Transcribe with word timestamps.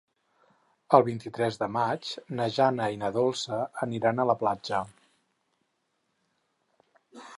El 0.97 1.03
vint-i-tres 1.09 1.59
de 1.63 1.67
maig 1.75 2.09
na 2.39 2.47
Jana 2.57 2.87
i 2.95 2.99
na 3.01 3.11
Dolça 3.19 3.61
aniran 3.87 4.23
a 4.23 4.25
la 4.31 4.37
platja. 4.41 4.81